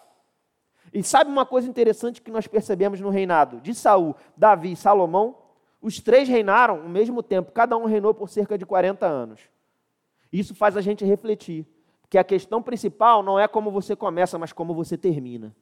[0.92, 5.36] E sabe uma coisa interessante que nós percebemos no reinado de Saul, Davi e Salomão?
[5.80, 9.40] Os três reinaram ao mesmo tempo, cada um reinou por cerca de 40 anos.
[10.32, 11.66] Isso faz a gente refletir,
[12.08, 15.54] que a questão principal não é como você começa, mas como você termina.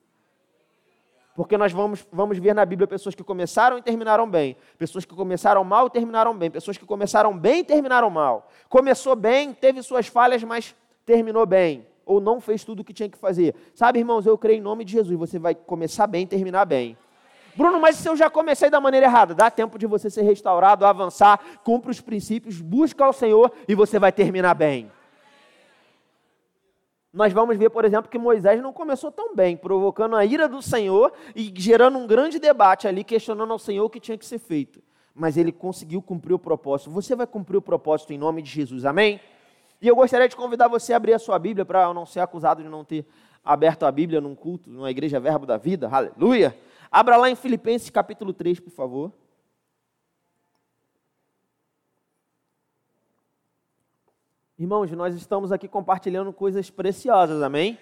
[1.38, 5.14] Porque nós vamos, vamos ver na Bíblia pessoas que começaram e terminaram bem, pessoas que
[5.14, 8.50] começaram mal e terminaram bem, pessoas que começaram bem e terminaram mal.
[8.68, 10.74] Começou bem, teve suas falhas, mas
[11.06, 13.54] terminou bem, ou não fez tudo o que tinha que fazer.
[13.72, 16.98] Sabe, irmãos, eu creio em nome de Jesus, você vai começar bem e terminar bem.
[17.58, 20.86] Bruno, mas se eu já comecei da maneira errada, dá tempo de você ser restaurado,
[20.86, 24.88] avançar, cumpre os princípios, busca ao Senhor e você vai terminar bem.
[27.12, 30.62] Nós vamos ver, por exemplo, que Moisés não começou tão bem, provocando a ira do
[30.62, 34.38] Senhor e gerando um grande debate ali, questionando ao Senhor o que tinha que ser
[34.38, 34.80] feito.
[35.12, 36.92] Mas ele conseguiu cumprir o propósito.
[36.92, 39.20] Você vai cumprir o propósito em nome de Jesus, amém?
[39.82, 42.20] E eu gostaria de convidar você a abrir a sua Bíblia para eu não ser
[42.20, 43.04] acusado de não ter
[43.44, 45.88] aberto a Bíblia num culto, numa igreja Verbo da Vida.
[45.90, 46.54] Aleluia!
[46.90, 49.12] Abra lá em Filipenses capítulo 3, por favor.
[54.58, 57.78] Irmãos, nós estamos aqui compartilhando coisas preciosas, amém?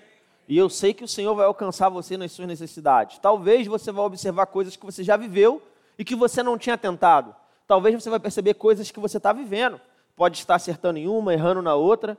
[0.48, 3.18] E eu sei que o Senhor vai alcançar você nas suas necessidades.
[3.18, 5.62] Talvez você vá observar coisas que você já viveu
[5.98, 7.34] e que você não tinha tentado.
[7.66, 9.80] Talvez você vai perceber coisas que você está vivendo.
[10.14, 12.18] Pode estar acertando em uma, errando na outra.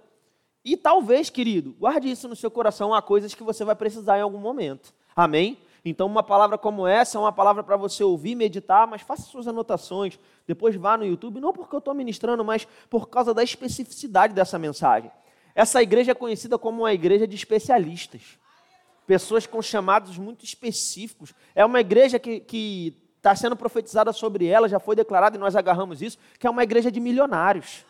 [0.64, 4.22] E talvez, querido, guarde isso no seu coração, há coisas que você vai precisar em
[4.22, 4.94] algum momento.
[5.16, 5.58] Amém?
[5.90, 9.48] Então, uma palavra como essa é uma palavra para você ouvir, meditar, mas faça suas
[9.48, 10.20] anotações.
[10.46, 14.60] Depois vá no YouTube, não porque eu estou ministrando, mas por causa da especificidade dessa
[14.60, 15.10] mensagem.
[15.56, 18.38] Essa igreja é conhecida como uma igreja de especialistas.
[19.06, 21.34] Pessoas com chamados muito específicos.
[21.56, 26.02] É uma igreja que está sendo profetizada sobre ela, já foi declarado e nós agarramos
[26.02, 27.86] isso, que é uma igreja de milionários.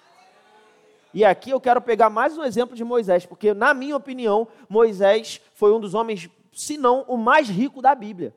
[1.14, 5.42] E aqui eu quero pegar mais um exemplo de Moisés, porque, na minha opinião, Moisés
[5.56, 8.34] foi um dos homens se não o mais rico da Bíblia.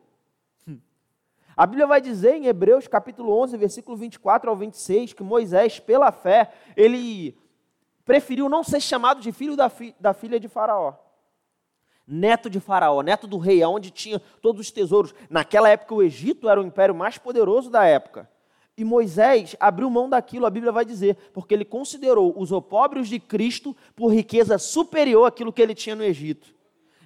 [1.57, 6.13] A Bíblia vai dizer em Hebreus capítulo 11, versículo 24 ao 26, que Moisés, pela
[6.13, 7.37] fé, ele
[8.05, 10.95] preferiu não ser chamado de filho da, fi, da filha de Faraó.
[12.07, 15.15] Neto de Faraó, neto do rei, aonde tinha todos os tesouros.
[15.31, 18.29] Naquela época, o Egito era o império mais poderoso da época.
[18.77, 23.19] E Moisés abriu mão daquilo, a Bíblia vai dizer, porque ele considerou os opóbrios de
[23.19, 26.60] Cristo por riqueza superior àquilo que ele tinha no Egito.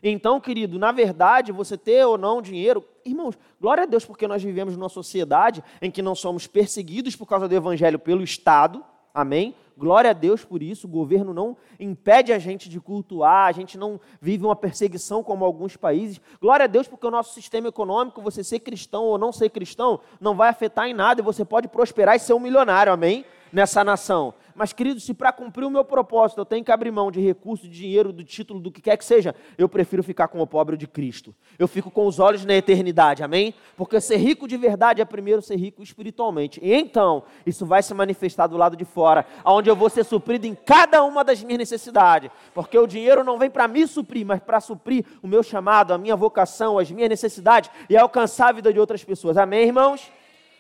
[0.07, 4.43] Então, querido, na verdade, você ter ou não dinheiro, irmãos, glória a Deus, porque nós
[4.43, 9.55] vivemos numa sociedade em que não somos perseguidos por causa do Evangelho pelo Estado, amém?
[9.77, 13.77] Glória a Deus por isso, o governo não impede a gente de cultuar, a gente
[13.77, 16.21] não vive uma perseguição como alguns países.
[16.41, 20.01] Glória a Deus porque o nosso sistema econômico, você ser cristão ou não ser cristão,
[20.21, 23.25] não vai afetar em nada e você pode prosperar e ser um milionário, amém?
[23.53, 24.35] Nessa nação.
[24.55, 27.65] Mas, querido, se para cumprir o meu propósito eu tenho que abrir mão de recurso,
[27.65, 30.77] de dinheiro, do título, do que quer que seja, eu prefiro ficar com o pobre
[30.77, 31.35] de Cristo.
[31.59, 33.53] Eu fico com os olhos na eternidade, amém?
[33.77, 36.61] Porque ser rico de verdade é primeiro ser rico espiritualmente.
[36.63, 39.27] E então, isso vai se manifestar do lado de fora,
[39.64, 42.31] onde eu vou ser suprido em cada uma das minhas necessidades.
[42.53, 45.96] Porque o dinheiro não vem para me suprir, mas para suprir o meu chamado, a
[45.96, 49.38] minha vocação, as minhas necessidades e alcançar a vida de outras pessoas.
[49.38, 50.12] Amém, irmãos?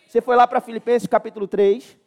[0.08, 1.98] Você foi lá para Filipenses capítulo 3.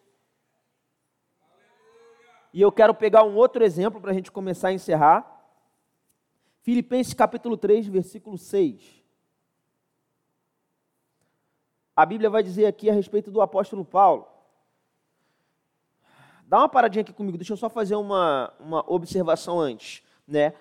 [2.52, 5.24] E eu quero pegar um outro exemplo para a gente começar a encerrar.
[6.64, 9.04] Filipenses capítulo 3, versículo 6.
[11.96, 14.37] A Bíblia vai dizer aqui a respeito do apóstolo Paulo.
[16.48, 20.02] Dá uma paradinha aqui comigo, deixa eu só fazer uma, uma observação antes.
[20.26, 20.54] Né?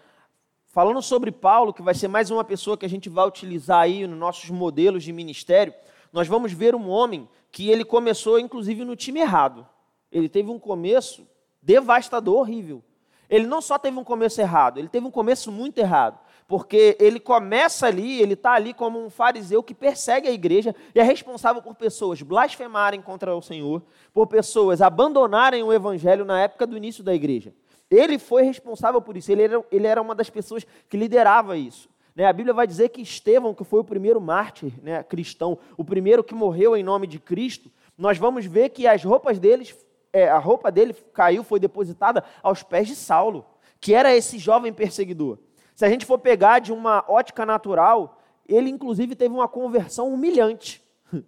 [0.64, 4.04] Falando sobre Paulo, que vai ser mais uma pessoa que a gente vai utilizar aí
[4.04, 5.72] nos nossos modelos de ministério,
[6.12, 9.64] nós vamos ver um homem que ele começou, inclusive, no time errado.
[10.10, 11.24] Ele teve um começo
[11.62, 12.82] devastador, horrível.
[13.30, 16.18] Ele não só teve um começo errado, ele teve um começo muito errado.
[16.48, 21.00] Porque ele começa ali, ele está ali como um fariseu que persegue a igreja e
[21.00, 23.82] é responsável por pessoas blasfemarem contra o Senhor,
[24.12, 27.52] por pessoas abandonarem o evangelho na época do início da igreja.
[27.90, 31.88] Ele foi responsável por isso, ele era, ele era uma das pessoas que liderava isso.
[32.14, 32.24] Né?
[32.24, 36.22] A Bíblia vai dizer que Estevão, que foi o primeiro mártir né, cristão, o primeiro
[36.22, 39.74] que morreu em nome de Cristo, nós vamos ver que as roupas deles
[40.16, 43.44] é, a roupa dele caiu, foi depositada aos pés de Saulo,
[43.78, 45.38] que era esse jovem perseguidor.
[45.76, 50.82] Se a gente for pegar de uma ótica natural, ele inclusive teve uma conversão humilhante.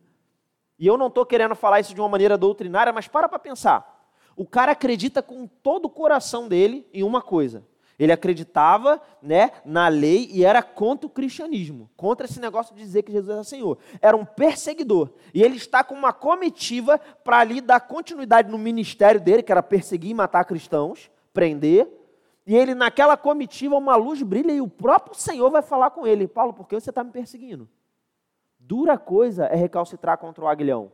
[0.81, 4.09] E eu não estou querendo falar isso de uma maneira doutrinária, mas para para pensar.
[4.37, 7.67] O cara acredita com todo o coração dele em uma coisa:
[7.99, 13.03] ele acreditava né, na lei e era contra o cristianismo, contra esse negócio de dizer
[13.03, 13.77] que Jesus é Senhor.
[14.01, 15.11] Era um perseguidor.
[15.35, 19.65] E ele está com uma comitiva para ali dar continuidade no ministério dele, que era
[19.65, 21.98] perseguir e matar cristãos, prender.
[22.49, 26.27] E ele, naquela comitiva, uma luz brilha e o próprio Senhor vai falar com ele:
[26.27, 27.69] Paulo, por que você está me perseguindo?
[28.59, 30.91] Dura coisa é recalcitrar contra o aguilhão.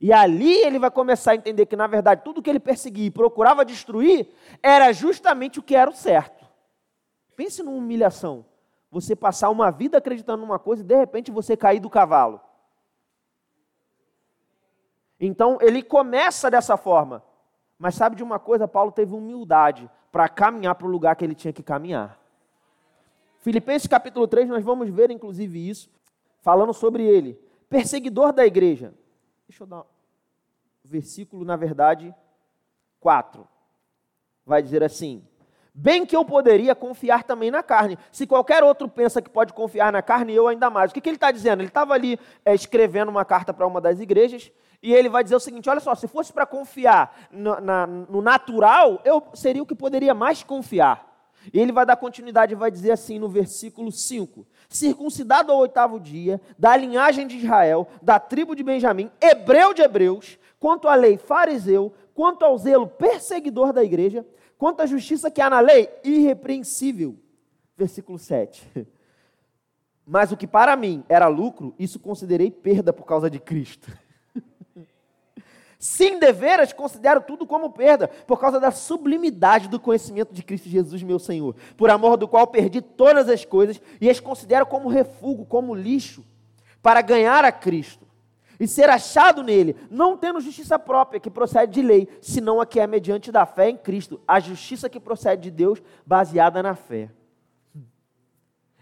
[0.00, 3.10] E ali ele vai começar a entender que, na verdade, tudo que ele perseguia e
[3.10, 4.26] procurava destruir
[4.62, 6.42] era justamente o que era o certo.
[7.36, 8.42] Pense numa humilhação.
[8.90, 12.40] Você passar uma vida acreditando numa coisa e de repente você cair do cavalo.
[15.20, 17.22] Então ele começa dessa forma.
[17.82, 18.68] Mas sabe de uma coisa?
[18.68, 22.16] Paulo teve humildade para caminhar para o lugar que ele tinha que caminhar.
[23.40, 25.90] Filipenses capítulo 3, nós vamos ver inclusive isso,
[26.42, 27.36] falando sobre ele.
[27.68, 28.94] Perseguidor da igreja.
[29.48, 29.82] Deixa eu dar
[30.84, 32.14] versículo, na verdade,
[33.00, 33.48] 4.
[34.46, 35.26] Vai dizer assim:
[35.74, 37.98] Bem que eu poderia confiar também na carne.
[38.12, 40.92] Se qualquer outro pensa que pode confiar na carne, eu ainda mais.
[40.92, 41.62] O que, que ele está dizendo?
[41.62, 45.36] Ele estava ali é, escrevendo uma carta para uma das igrejas, E ele vai dizer
[45.36, 49.66] o seguinte: olha só, se fosse para confiar no, na, no natural, eu seria o
[49.66, 51.10] que poderia mais confiar.
[51.52, 56.00] E ele vai dar continuidade e vai dizer assim no versículo 5: Circuncidado ao oitavo
[56.00, 61.16] dia, da linhagem de Israel, da tribo de Benjamim, hebreu de hebreus, quanto à lei
[61.16, 64.26] fariseu, quanto ao zelo perseguidor da igreja,
[64.58, 67.16] quanto à justiça que há na lei, irrepreensível.
[67.76, 68.68] Versículo 7.
[70.06, 73.90] Mas o que para mim era lucro, isso considerei perda por causa de Cristo.
[75.82, 81.02] Sim, deveras, considero tudo como perda, por causa da sublimidade do conhecimento de Cristo Jesus,
[81.02, 85.44] meu Senhor, por amor do qual perdi todas as coisas e as considero como refúgio,
[85.44, 86.24] como lixo,
[86.80, 88.06] para ganhar a Cristo
[88.60, 92.78] e ser achado nele, não tendo justiça própria que procede de lei, senão a que
[92.78, 97.10] é mediante da fé em Cristo, a justiça que procede de Deus, baseada na fé.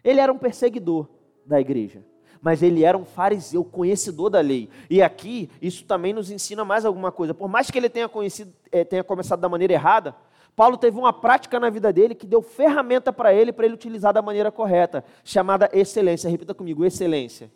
[0.05, 1.09] Ele era um perseguidor
[1.47, 2.05] da igreja
[2.41, 4.69] mas ele era um fariseu, conhecedor da lei.
[4.89, 7.35] E aqui, isso também nos ensina mais alguma coisa.
[7.35, 10.15] Por mais que ele tenha, conhecido, é, tenha começado da maneira errada,
[10.57, 14.13] Paulo teve uma prática na vida dele que deu ferramenta para ele, para ele utilizar
[14.13, 16.31] da maneira correta, chamada excelência.
[16.31, 17.51] Repita comigo, excelência.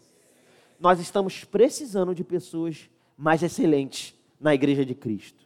[0.78, 5.44] Nós estamos precisando de pessoas mais excelentes na igreja de Cristo.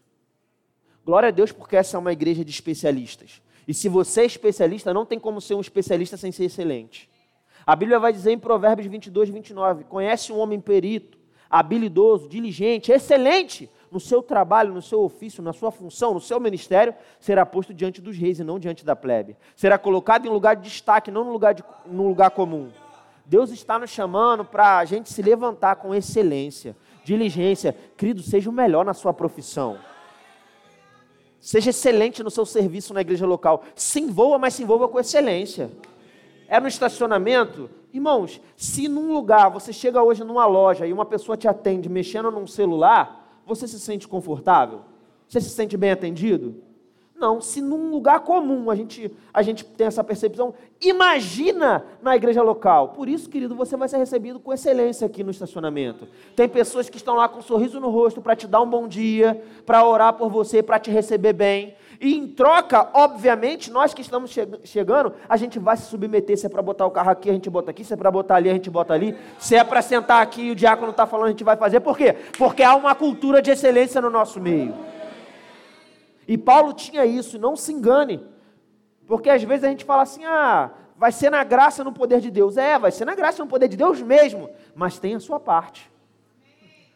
[1.04, 3.40] Glória a Deus, porque essa é uma igreja de especialistas.
[3.66, 7.08] E se você é especialista, não tem como ser um especialista sem ser excelente.
[7.68, 11.18] A Bíblia vai dizer em Provérbios 22, 29: Conhece um homem perito,
[11.50, 16.94] habilidoso, diligente, excelente no seu trabalho, no seu ofício, na sua função, no seu ministério,
[17.20, 19.36] será posto diante dos reis e não diante da plebe.
[19.54, 22.70] Será colocado em lugar de destaque, não no lugar, de, no lugar comum.
[23.26, 27.76] Deus está nos chamando para a gente se levantar com excelência, diligência.
[27.98, 29.76] Querido, seja o melhor na sua profissão.
[31.38, 33.62] Seja excelente no seu serviço na igreja local.
[33.74, 35.70] Se envolva, mas se envolva com excelência
[36.48, 37.70] é no estacionamento.
[37.92, 42.30] Irmãos, se num lugar você chega hoje numa loja e uma pessoa te atende mexendo
[42.30, 44.80] num celular, você se sente confortável?
[45.28, 46.66] Você se sente bem atendido?
[47.18, 52.40] Não, se num lugar comum a gente, a gente tem essa percepção, imagina na igreja
[52.42, 52.90] local.
[52.90, 56.06] Por isso, querido, você vai ser recebido com excelência aqui no estacionamento.
[56.36, 58.86] Tem pessoas que estão lá com um sorriso no rosto para te dar um bom
[58.86, 61.74] dia, para orar por você, para te receber bem.
[62.00, 66.38] E em troca, obviamente, nós que estamos che chegando, a gente vai se submeter.
[66.38, 67.82] Se é para botar o carro aqui, a gente bota aqui.
[67.82, 69.16] Se é para botar ali, a gente bota ali.
[69.38, 71.80] Se é para sentar aqui e o diácono está falando, a gente vai fazer.
[71.80, 72.14] Por quê?
[72.38, 74.74] Porque há uma cultura de excelência no nosso meio.
[76.28, 78.24] E Paulo tinha isso, não se engane.
[79.06, 82.30] Porque às vezes a gente fala assim, ah, vai ser na graça no poder de
[82.30, 82.56] Deus.
[82.56, 84.48] É, vai ser na graça no poder de Deus mesmo.
[84.72, 85.90] Mas tem a sua parte.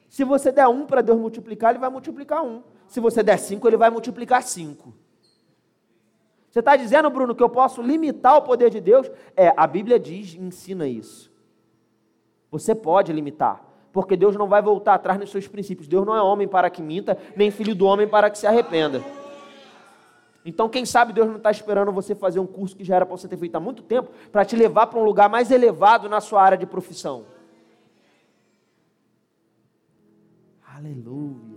[0.08, 2.62] Se você der um para Deus multiplicar, Ele vai multiplicar um.
[2.92, 4.92] Se você der cinco, Ele vai multiplicar cinco.
[6.50, 9.10] Você está dizendo, Bruno, que eu posso limitar o poder de Deus?
[9.34, 11.32] É, a Bíblia diz, ensina isso.
[12.50, 15.88] Você pode limitar, porque Deus não vai voltar atrás nos seus princípios.
[15.88, 19.02] Deus não é homem para que minta, nem filho do homem para que se arrependa.
[20.44, 23.16] Então, quem sabe Deus não está esperando você fazer um curso que já era para
[23.16, 26.20] você ter feito há muito tempo, para te levar para um lugar mais elevado na
[26.20, 27.24] sua área de profissão.
[30.76, 31.51] Aleluia.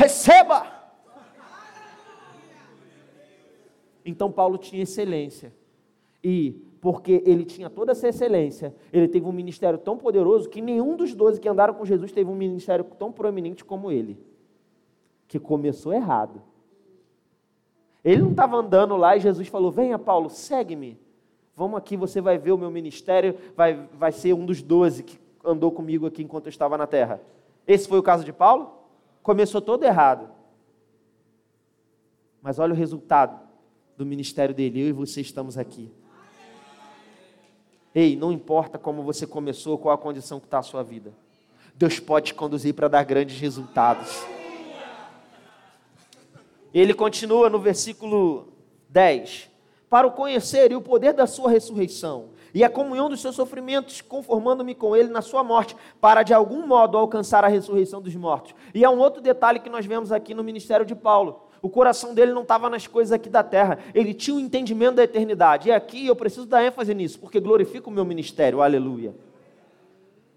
[0.00, 0.66] Receba!
[4.02, 5.52] Então Paulo tinha excelência.
[6.24, 10.96] E porque ele tinha toda essa excelência, ele teve um ministério tão poderoso que nenhum
[10.96, 14.18] dos doze que andaram com Jesus teve um ministério tão proeminente como ele,
[15.28, 16.40] que começou errado.
[18.02, 20.98] Ele não estava andando lá e Jesus falou: Venha, Paulo, segue-me.
[21.54, 25.18] Vamos aqui, você vai ver o meu ministério, vai, vai ser um dos doze que
[25.44, 27.20] andou comigo aqui enquanto eu estava na terra.
[27.66, 28.79] Esse foi o caso de Paulo?
[29.22, 30.30] Começou todo errado.
[32.42, 33.38] Mas olha o resultado
[33.96, 34.80] do ministério dele.
[34.80, 35.90] Eu e você estamos aqui.
[37.94, 41.12] Ei, não importa como você começou, qual a condição que está a sua vida.
[41.74, 44.24] Deus pode te conduzir para dar grandes resultados.
[46.72, 48.52] Ele continua no versículo
[48.88, 49.50] 10.
[49.88, 54.00] Para o conhecer e o poder da sua ressurreição e a comunhão dos seus sofrimentos,
[54.00, 58.54] conformando-me com ele na sua morte, para de algum modo alcançar a ressurreição dos mortos.
[58.74, 61.48] E é um outro detalhe que nós vemos aqui no ministério de Paulo.
[61.62, 64.96] O coração dele não estava nas coisas aqui da terra, ele tinha o um entendimento
[64.96, 65.68] da eternidade.
[65.68, 69.14] E aqui eu preciso dar ênfase nisso, porque glorifica o meu ministério, aleluia.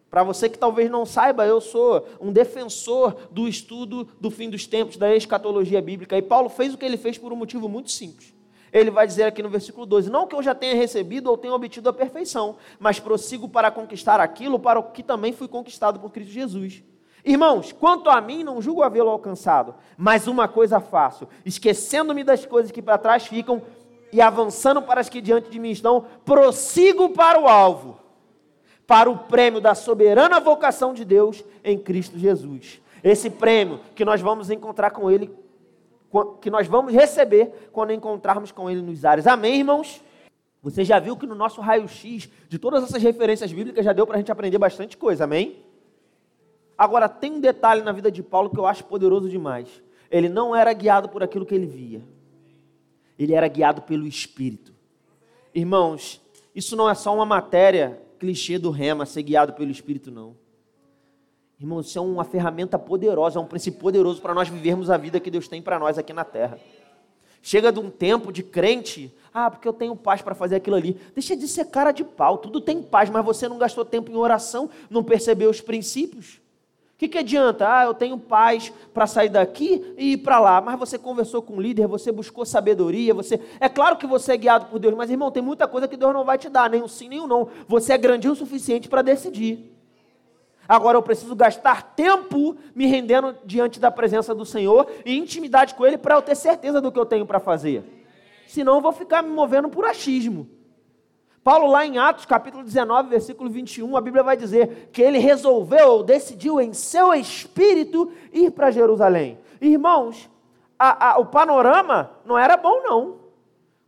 [0.10, 4.68] Para você que talvez não saiba, eu sou um defensor do estudo do fim dos
[4.68, 6.16] tempos, da escatologia bíblica.
[6.16, 8.33] E Paulo fez o que ele fez por um motivo muito simples
[8.74, 11.54] ele vai dizer aqui no versículo 12: Não que eu já tenha recebido ou tenha
[11.54, 16.12] obtido a perfeição, mas prossigo para conquistar aquilo para o que também fui conquistado por
[16.12, 16.84] Cristo Jesus.
[17.24, 22.72] Irmãos, quanto a mim, não julgo havê-lo alcançado, mas uma coisa faço, esquecendo-me das coisas
[22.72, 23.62] que para trás ficam
[24.12, 27.98] e avançando para as que diante de mim estão, prossigo para o alvo,
[28.86, 32.82] para o prêmio da soberana vocação de Deus em Cristo Jesus.
[33.04, 35.34] Esse prêmio que nós vamos encontrar com Ele,
[36.42, 39.26] que nós vamos receber quando encontrarmos com Ele nos ares.
[39.26, 40.02] Amém, irmãos?
[40.62, 44.16] Você já viu que no nosso raio-x de todas essas referências bíblicas já deu para
[44.16, 45.58] a gente aprender bastante coisa, amém?
[46.78, 49.68] Agora, tem um detalhe na vida de Paulo que eu acho poderoso demais.
[50.10, 52.02] Ele não era guiado por aquilo que ele via,
[53.18, 54.74] ele era guiado pelo Espírito.
[55.54, 56.22] Irmãos,
[56.56, 60.36] isso não é só uma matéria clichê do rema, ser guiado pelo Espírito, não.
[61.64, 65.18] Irmãos, isso é uma ferramenta poderosa, é um princípio poderoso para nós vivermos a vida
[65.18, 66.60] que Deus tem para nós aqui na terra.
[67.42, 71.00] Chega de um tempo de crente ah, porque eu tenho paz para fazer aquilo ali.
[71.16, 72.38] Deixa de ser cara de pau.
[72.38, 76.42] Tudo tem paz, mas você não gastou tempo em oração, não percebeu os princípios.
[76.96, 77.66] O que, que adianta?
[77.66, 80.60] Ah, eu tenho paz para sair daqui e ir para lá.
[80.60, 83.40] Mas você conversou com o líder, você buscou sabedoria, você.
[83.58, 86.14] É claro que você é guiado por Deus, mas irmão, tem muita coisa que Deus
[86.14, 87.48] não vai te dar, nem um sim, nem um não.
[87.70, 89.73] Você é grandinho o suficiente para decidir.
[90.68, 95.86] Agora eu preciso gastar tempo me rendendo diante da presença do Senhor e intimidade com
[95.86, 98.02] Ele para eu ter certeza do que eu tenho para fazer
[98.54, 100.48] senão eu vou ficar me movendo por achismo.
[101.44, 106.04] Paulo, lá em Atos, capítulo 19, versículo 21, a Bíblia vai dizer que ele resolveu,
[106.04, 109.40] decidiu em seu espírito ir para Jerusalém.
[109.60, 110.30] Irmãos,
[110.78, 113.23] a, a, o panorama não era bom, não.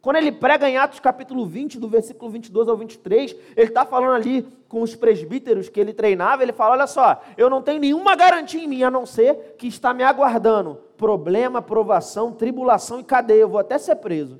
[0.05, 4.13] Quando ele prega em Atos capítulo 20, do versículo 22 ao 23, ele está falando
[4.13, 8.15] ali com os presbíteros que ele treinava, ele fala, olha só, eu não tenho nenhuma
[8.15, 13.39] garantia em mim, a não ser que está me aguardando problema, provação, tribulação e cadeia,
[13.39, 14.39] eu vou até ser preso.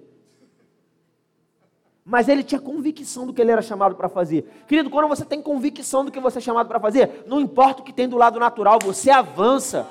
[2.06, 4.48] Mas ele tinha convicção do que ele era chamado para fazer.
[4.68, 7.84] Querido, quando você tem convicção do que você é chamado para fazer, não importa o
[7.84, 9.88] que tem do lado natural, você avança.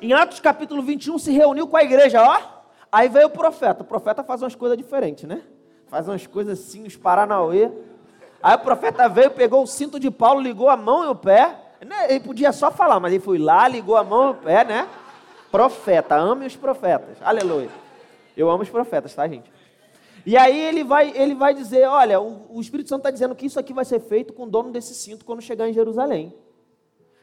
[0.00, 2.61] Em Atos capítulo 21 se reuniu com a igreja, ó.
[2.92, 3.82] Aí veio o profeta.
[3.82, 5.42] O profeta faz umas coisas diferentes, né?
[5.86, 7.70] Faz umas coisas assim, os Paranauê.
[8.42, 11.56] Aí o profeta veio, pegou o cinto de Paulo, ligou a mão e o pé.
[11.86, 14.62] Né, ele podia só falar, mas ele foi lá, ligou a mão e o pé,
[14.62, 14.86] né?
[15.50, 17.16] Profeta, ame os profetas.
[17.22, 17.70] Aleluia.
[18.36, 19.50] Eu amo os profetas, tá, gente?
[20.24, 23.46] E aí ele vai, ele vai dizer: olha, o, o Espírito Santo está dizendo que
[23.46, 26.34] isso aqui vai ser feito com o dono desse cinto quando chegar em Jerusalém.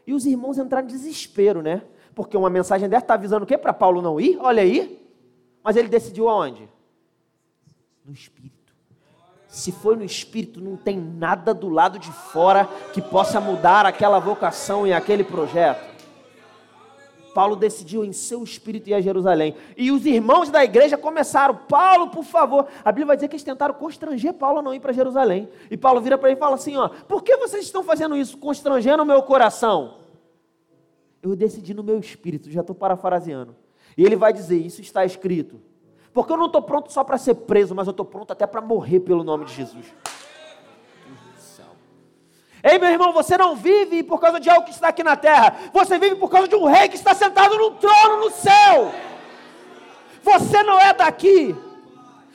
[0.06, 1.84] E os irmãos entraram em desespero, né?
[2.16, 3.58] Porque uma mensagem dessa está avisando o quê?
[3.58, 4.38] Para Paulo não ir?
[4.42, 4.99] Olha aí.
[5.64, 6.68] Mas ele decidiu aonde?
[8.06, 8.74] No Espírito.
[9.48, 14.20] Se foi no Espírito, não tem nada do lado de fora que possa mudar aquela
[14.20, 15.90] vocação e aquele projeto.
[17.34, 19.56] Paulo decidiu em seu espírito ir a Jerusalém.
[19.78, 22.68] E os irmãos da igreja começaram, Paulo, por favor.
[22.84, 25.48] A Bíblia vai dizer que eles tentaram constranger Paulo a não ir para Jerusalém.
[25.70, 28.38] E Paulo vira para ele e fala assim: ó, por que vocês estão fazendo isso?
[28.38, 30.00] Constrangendo o meu coração.
[31.22, 33.56] Eu decidi no meu espírito, já estou parafraseando.
[34.00, 35.60] E ele vai dizer: Isso está escrito.
[36.14, 38.62] Porque eu não estou pronto só para ser preso, mas eu estou pronto até para
[38.62, 39.94] morrer pelo nome de Jesus.
[42.64, 45.54] Ei, meu irmão, você não vive por causa de algo que está aqui na terra.
[45.74, 48.90] Você vive por causa de um rei que está sentado no trono no céu.
[50.24, 51.54] Você não é daqui.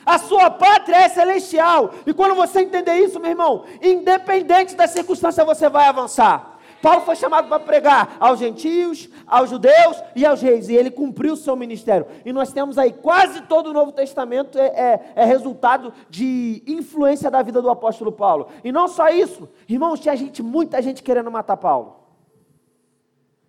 [0.05, 1.95] A sua pátria é celestial.
[2.05, 6.54] E quando você entender isso, meu irmão, independente da circunstância, você vai avançar.
[6.85, 11.33] Paulo foi chamado para pregar aos gentios, aos judeus e aos reis, e ele cumpriu
[11.33, 12.05] o seu ministério.
[12.23, 17.31] E nós temos aí quase todo o Novo Testamento é, é, é resultado de influência
[17.31, 18.49] da vida do apóstolo Paulo.
[18.63, 22.01] E não só isso, irmãos, tinha gente, muita gente querendo matar Paulo.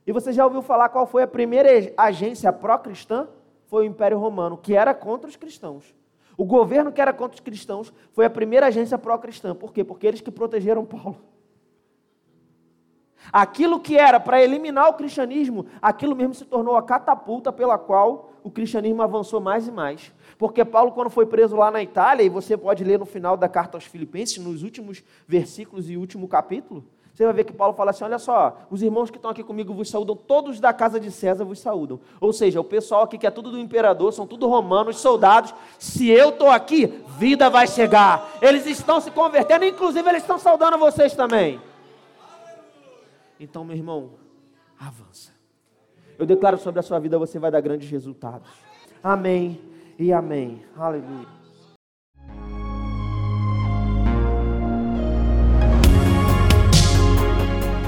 [0.06, 3.28] E você já ouviu falar qual foi a primeira agência pró-cristã?
[3.66, 5.94] Foi o Império Romano, que era contra os cristãos.
[6.38, 9.54] O governo que era contra os cristãos foi a primeira agência pró-cristã.
[9.54, 9.84] Por quê?
[9.84, 11.35] Porque eles que protegeram Paulo.
[13.32, 18.30] Aquilo que era para eliminar o cristianismo, aquilo mesmo se tornou a catapulta pela qual
[18.42, 20.12] o cristianismo avançou mais e mais.
[20.38, 23.48] Porque Paulo, quando foi preso lá na Itália, e você pode ler no final da
[23.48, 26.84] carta aos Filipenses, nos últimos versículos e último capítulo,
[27.16, 29.72] você vai ver que Paulo fala assim: olha só, os irmãos que estão aqui comigo
[29.72, 31.98] vos saúdam, todos da casa de César vos saúdam.
[32.20, 35.54] Ou seja, o pessoal aqui que é tudo do imperador, são tudo romanos, soldados.
[35.78, 38.28] Se eu estou aqui, vida vai chegar.
[38.42, 41.58] Eles estão se convertendo, inclusive eles estão saudando vocês também.
[43.38, 44.10] Então, meu irmão,
[44.78, 45.32] avança.
[46.18, 48.48] Eu declaro sobre a sua vida, você vai dar grandes resultados.
[49.02, 49.60] Amém
[49.98, 50.62] e amém.
[50.76, 51.36] Aleluia.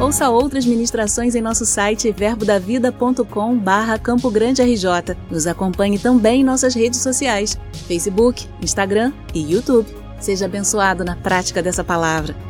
[0.01, 5.17] Ouça outras ministrações em nosso site verbodavida.com barra Campo Grande RJ.
[5.29, 9.89] Nos acompanhe também em nossas redes sociais, Facebook, Instagram e YouTube.
[10.21, 12.48] Seja abençoado na prática dessa palavra.